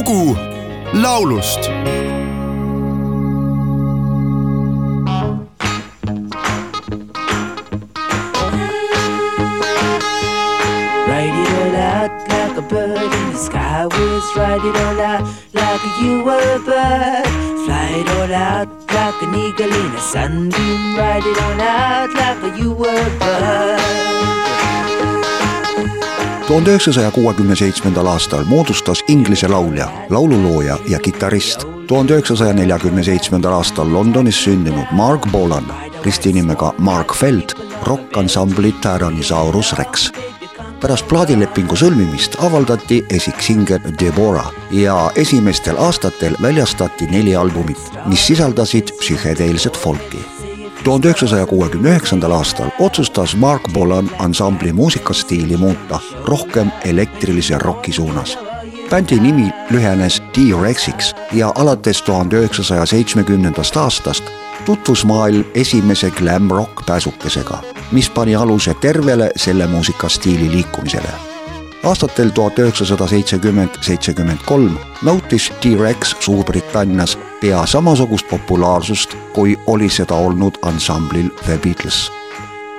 lugu 0.00 0.36
laulust 0.94 1.62
Write 11.08 11.36
it 11.42 11.50
all 11.60 11.76
out 11.76 12.12
like 12.28 12.56
a 12.56 12.62
bird 12.62 12.96
in 12.96 13.32
the 13.32 13.36
sky. 13.36 13.84
Write 14.36 14.64
it 14.64 14.76
all 14.76 15.00
out 15.00 15.24
like 15.52 15.84
you 16.00 16.24
were 16.24 16.56
a 16.56 16.60
bird. 16.60 17.26
Fly 17.64 17.88
it 18.00 18.08
all 18.16 18.32
out 18.32 18.68
like 18.96 19.22
an 19.22 19.34
eagle 19.34 19.72
in 19.82 19.94
a 19.94 20.00
sunbeam. 20.00 20.96
Write 20.96 21.26
it 21.26 21.38
all 21.42 21.60
out 21.60 22.10
like 22.14 22.58
you 22.58 22.72
were 22.72 22.88
a 22.88 23.18
bird. 23.18 23.79
Tuhande 26.50 26.70
üheksasaja 26.70 27.10
kuuekümne 27.10 27.56
seitsmendal 27.56 28.06
aastal 28.06 28.44
moodustas 28.44 29.04
Inglise 29.08 29.48
laulja, 29.48 29.88
laululooja 30.10 30.78
ja 30.88 30.98
kitarrist. 30.98 31.66
tuhande 31.86 32.12
üheksasaja 32.12 32.52
neljakümne 32.52 33.02
seitsmendal 33.02 33.52
aastal 33.52 33.92
Londonis 33.94 34.44
sündinud 34.44 34.90
Mark 34.90 35.28
Bolan, 35.32 35.66
ristinimega 36.04 36.72
Mark 36.78 37.14
Feld, 37.14 37.54
rokkansambli 37.82 38.74
Tyrannosaurus 38.82 39.72
Rex 39.78 40.10
pärast 40.80 41.06
plaadilepingu 41.08 41.76
sõlmimist 41.76 42.38
avaldati 42.40 43.02
esiksinger 43.10 43.80
Deborah 44.00 44.50
ja 44.72 45.10
esimestel 45.14 45.76
aastatel 45.78 46.34
väljastati 46.42 47.06
neli 47.06 47.36
albumit, 47.36 47.90
mis 48.06 48.26
sisaldasid 48.26 48.90
psühhedeelset 48.98 49.76
folki. 49.76 50.18
tuhande 50.84 51.08
üheksasaja 51.08 51.46
kuuekümne 51.46 51.90
üheksandal 51.90 52.32
aastal 52.32 52.70
otsustas 52.78 53.36
Mark 53.36 53.68
Bolan 53.72 54.10
ansambli 54.18 54.72
muusikastiili 54.72 55.56
muuta 55.56 56.00
rohkem 56.30 56.72
elektrilise 56.84 57.58
roki 57.58 57.92
suunas. 57.92 58.38
bändi 58.90 59.20
nimi 59.20 59.50
lühenes 59.70 60.22
T-Rexiks 60.32 61.14
ja 61.32 61.52
alates 61.54 62.02
tuhande 62.02 62.36
üheksasaja 62.36 62.86
seitsmekümnendast 62.86 63.76
aastast 63.76 64.24
tutvus 64.64 65.04
maailm 65.04 65.44
esimese 65.54 66.10
glam 66.10 66.50
rock 66.50 66.86
pääsukesega, 66.86 67.58
mis 67.92 68.10
pani 68.10 68.36
aluse 68.36 68.74
tervele 68.74 69.30
selle 69.36 69.66
muusikastiili 69.66 70.50
liikumisele. 70.50 71.08
aastatel 71.84 72.28
tuhat 72.28 72.58
üheksasada 72.58 73.06
seitsekümmend, 73.06 73.70
seitsekümmend 73.80 74.38
kolm 74.46 74.78
nautis 75.02 75.52
T-Rex 75.60 76.14
Suurbritannias 76.20 77.18
pea 77.40 77.66
samasugust 77.66 78.28
populaarsust, 78.28 79.16
kui 79.32 79.58
oli 79.66 79.88
seda 79.88 80.14
olnud 80.14 80.54
ansamblil 80.62 81.28
The 81.44 81.58
Beatles. 81.58 82.12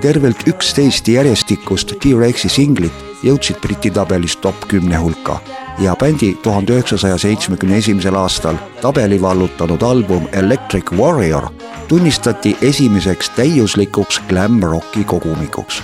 tervelt 0.00 0.48
üksteist 0.48 1.08
järjestikust 1.08 1.92
T-Rexi 2.00 2.48
singlit 2.48 3.07
jõudsid 3.22 3.60
Briti 3.60 3.90
tabelis 3.90 4.36
top 4.36 4.68
kümne 4.68 4.96
hulka 4.96 5.40
ja 5.78 5.96
bändi 5.96 6.34
tuhande 6.42 6.72
üheksasaja 6.72 7.18
seitsmekümne 7.18 7.76
esimesel 7.76 8.14
aastal 8.14 8.56
tabeli 8.80 9.22
vallutanud 9.22 9.82
album 9.82 10.28
Electric 10.32 10.92
Warrior 10.92 11.48
tunnistati 11.88 12.56
esimeseks 12.62 13.30
täiuslikuks 13.30 14.20
glam 14.28 14.62
rocki 14.62 15.04
kogumikuks. 15.04 15.82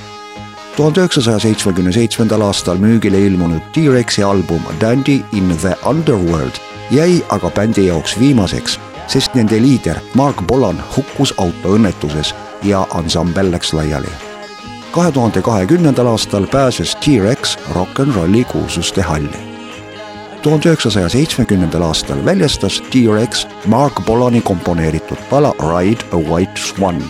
tuhande 0.76 1.00
üheksasaja 1.00 1.38
seitsmekümne 1.38 1.92
seitsmendal 1.92 2.40
aastal 2.40 2.76
müügile 2.76 3.26
ilmunud 3.26 3.60
T-Rexi 3.72 4.24
album 4.24 4.62
Dandy 4.80 5.20
in 5.32 5.56
the 5.60 5.76
Underworld 5.86 6.60
jäi 6.90 7.24
aga 7.28 7.50
bändi 7.50 7.86
jaoks 7.86 8.18
viimaseks, 8.20 8.80
sest 9.06 9.34
nende 9.34 9.62
liider 9.62 9.98
Mark 10.14 10.46
Bolan 10.46 10.84
hukkus 10.96 11.34
autoõnnetuses 11.36 12.34
ja 12.62 12.86
ansambel 12.90 13.52
läks 13.52 13.72
laiali 13.72 14.33
kahe 14.94 15.12
tuhande 15.12 15.42
kahekümnendal 15.42 16.06
aastal 16.06 16.46
pääses 16.46 16.96
T-Rex 16.96 17.56
rock 17.74 17.98
n 17.98 18.14
rolli 18.14 18.44
kuulsuste 18.44 19.02
halli 19.02 19.40
tuhande 20.42 20.68
üheksasaja 20.68 21.08
seitsmekümnendal 21.08 21.82
aastal 21.82 22.24
väljastas 22.24 22.78
T-Rex 22.92 23.46
Mark 23.66 23.98
Bolani 24.06 24.40
komponeeritud 24.40 25.18
pala 25.30 25.50
Ride 25.58 26.04
a 26.12 26.16
White 26.16 26.60
Swan. 26.60 27.02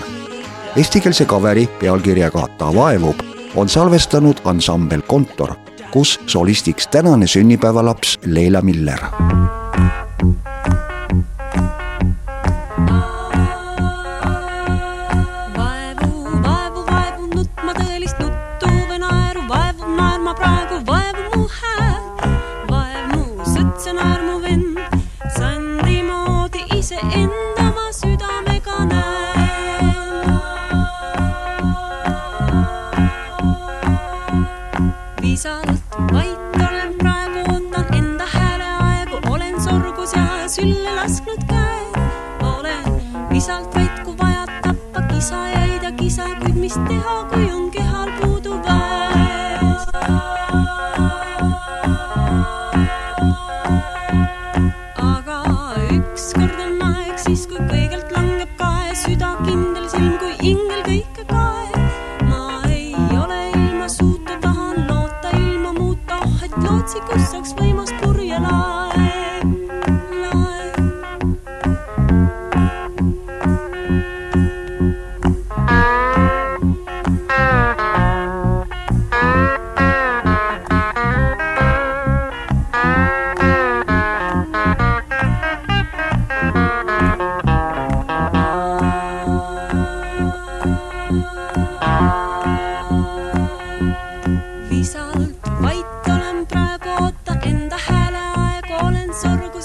Eestikeelse 0.77 1.25
kaveri 1.25 1.69
pealkirjaga 1.81 2.47
Ta 2.59 2.75
vaevub 2.75 3.21
on 3.57 3.69
salvestanud 3.69 4.41
ansambel 4.45 5.03
Kontor, 5.03 5.55
kus 5.91 6.21
solistiks 6.27 6.89
tänane 6.89 7.27
sünnipäevalaps 7.27 8.19
Leila 8.27 8.63
Miller 8.63 9.01
vaevu, 9.01 10.54
lasknud 41.05 41.43
käe, 41.49 42.05
olen 42.41 42.85
visalt 43.29 43.75
vait, 43.75 43.99
kui 44.05 44.15
vaja 44.19 44.47
tappa 44.65 45.03
kisajaid 45.11 45.83
ja 45.83 45.93
kisa, 45.93 46.31
kuid 46.41 46.57
mis 46.57 46.79
teha, 46.89 47.17
kui 47.29 47.51
on 47.53 47.69
kehal 47.71 47.94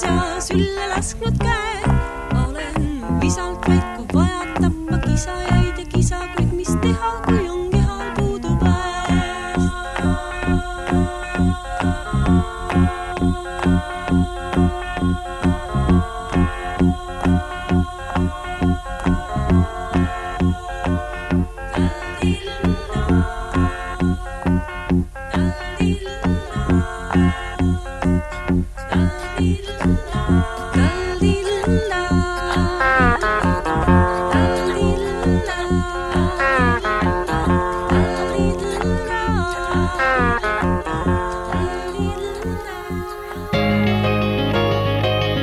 ja 0.04 0.42
sülle 0.42 0.88
lasknud 0.96 1.38
käe. 1.38 1.96
olen 2.48 3.20
visalt 3.22 3.70
vait, 3.70 3.84
kui 3.98 4.06
vaja 4.14 4.54
tappa 4.62 4.98
kisajaid 5.08 5.78
ja 5.78 5.86
kisa, 5.96 6.20
kuid 6.36 6.54
mis 6.54 6.76
teha, 6.82 7.12
kui 7.26 7.50
on 7.50 7.70
kehal 7.70 8.12
puudu 8.16 8.56
pääs. 8.64 9.20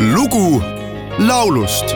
Lugu 0.00 0.62
laulust 1.18 1.94